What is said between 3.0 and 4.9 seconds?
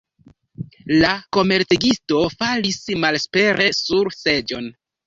malespere sur seĝon.